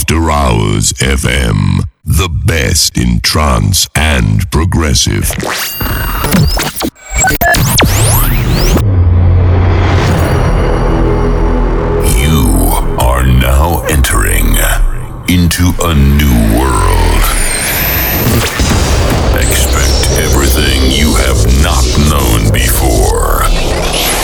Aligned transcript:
After 0.00 0.30
Hours 0.30 0.92
FM. 0.92 1.82
The 2.04 2.28
best 2.28 2.96
in 2.96 3.18
trance 3.20 3.88
and 3.96 4.48
progressive. 4.52 5.28
You 12.14 12.38
are 13.00 13.26
now 13.26 13.82
entering 13.90 14.54
into 15.26 15.74
a 15.82 15.92
new 15.94 16.38
world. 16.56 17.24
Expect 19.34 19.98
everything 20.22 20.92
you 20.92 21.16
have 21.16 21.44
not 21.60 21.84
known 22.08 22.52
before. 22.52 24.17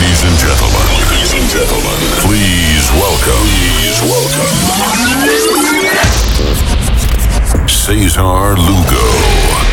Ladies 0.00 0.24
and 0.24 0.38
gentlemen, 0.38 0.80
ladies 1.10 1.32
and 1.34 1.46
gentlemen, 1.50 2.00
please 2.24 2.90
welcome, 2.92 3.44
please 3.76 4.00
welcome. 4.08 4.88
Cesar 7.68 8.56
Lugo. 8.56 9.69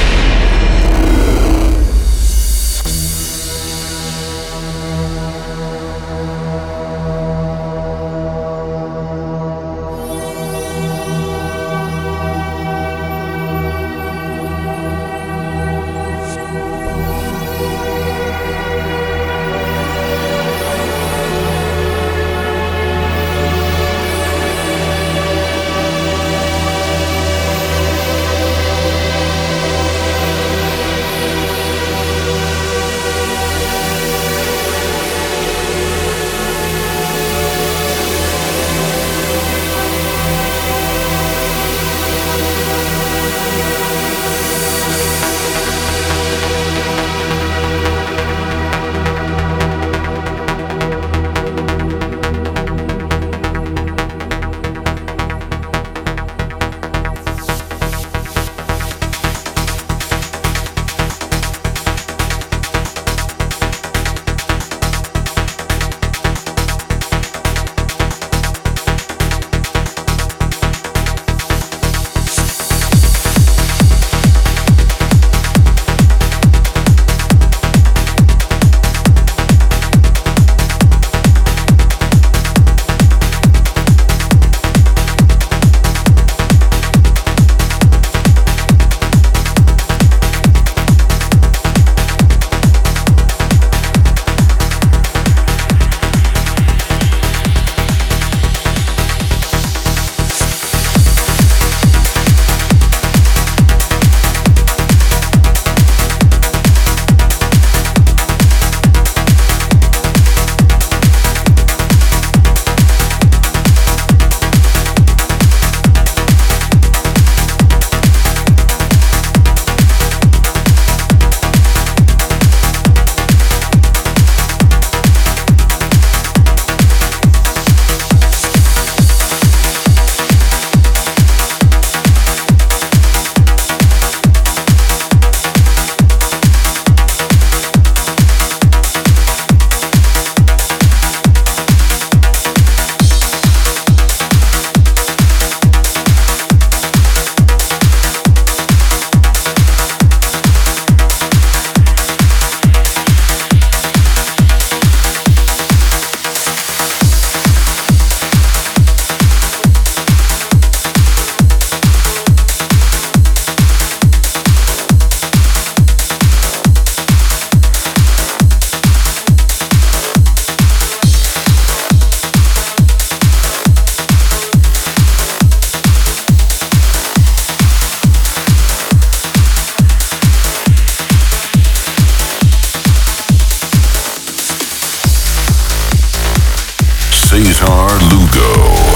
Guitar 187.57 187.89
Lugo. 188.11 188.86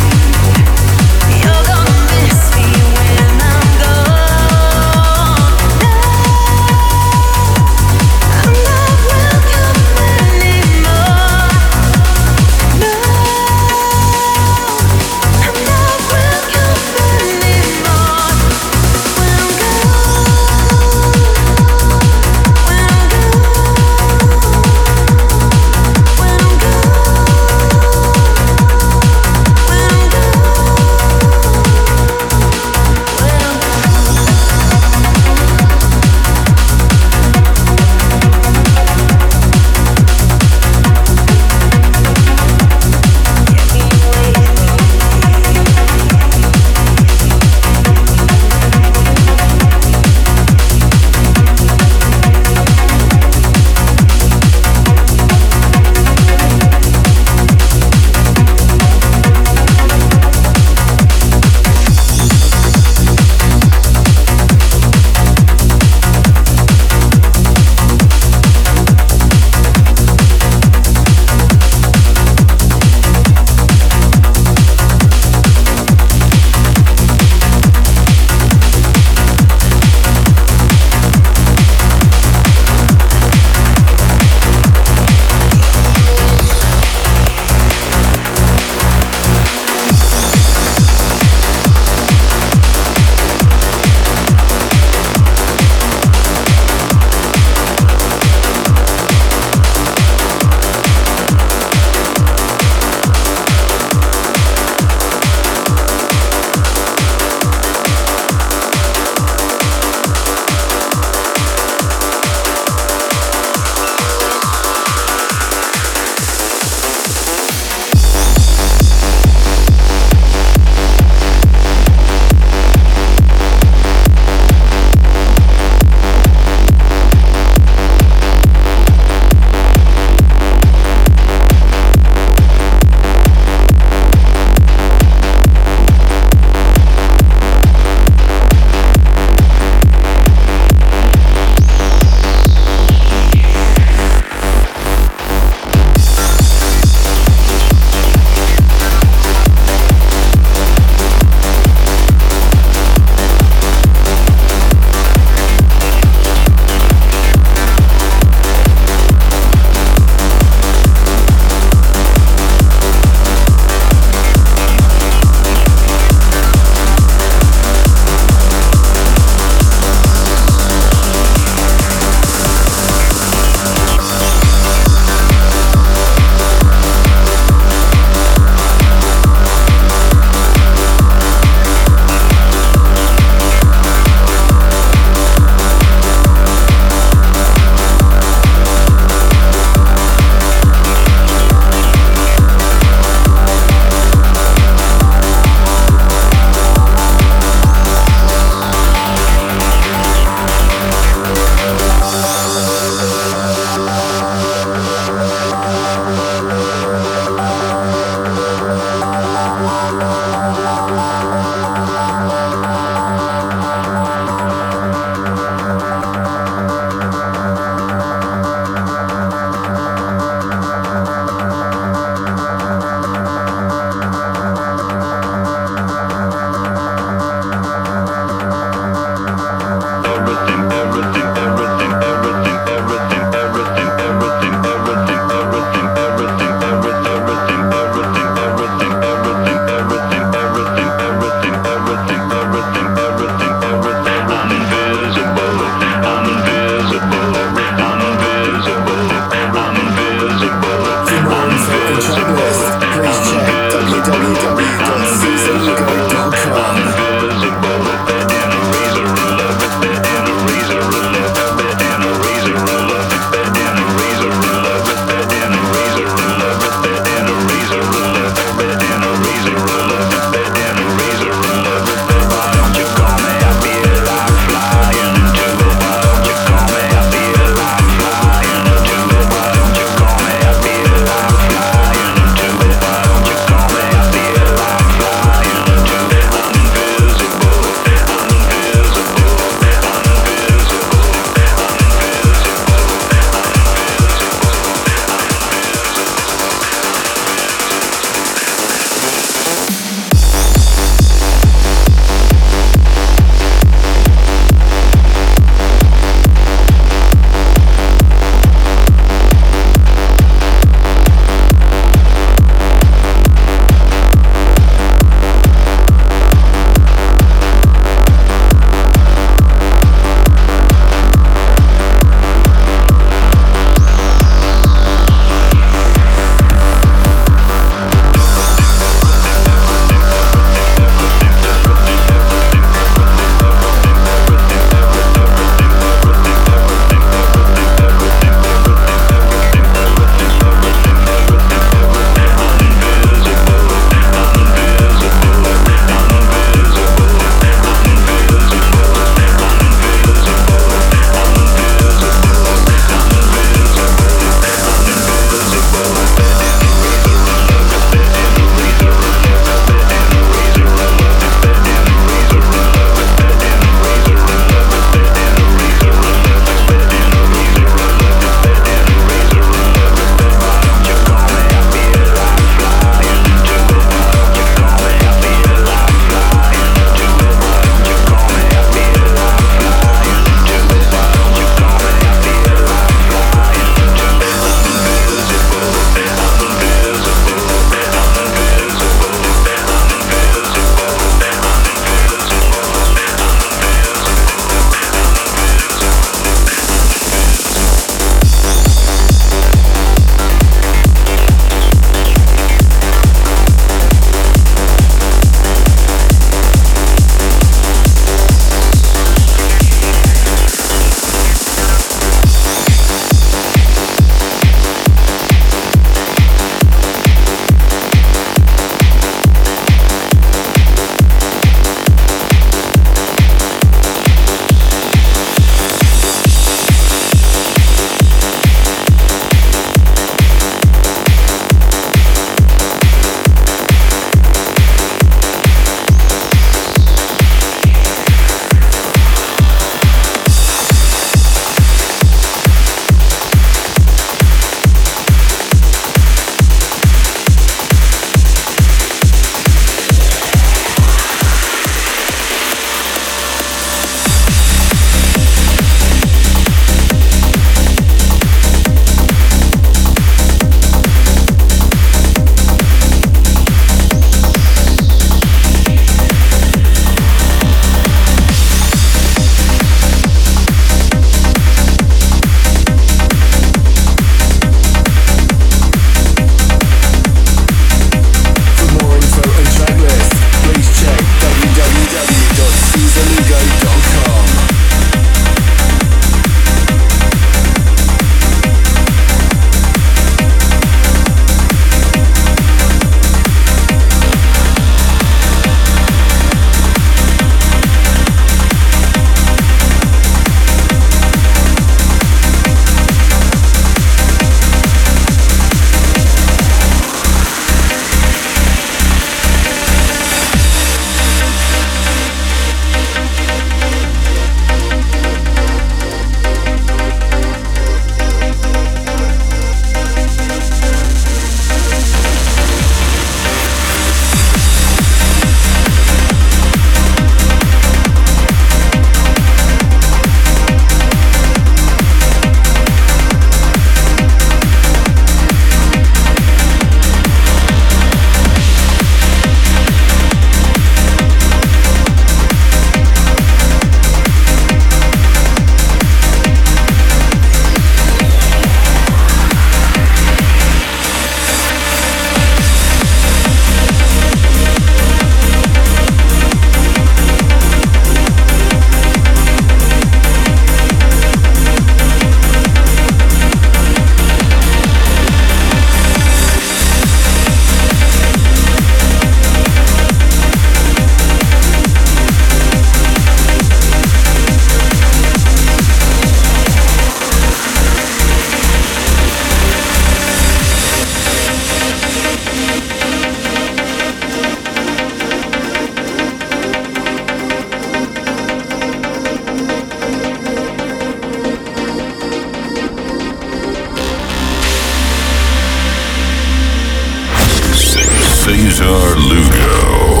Cesar 598.33 598.97
Lugo. 598.97 600.00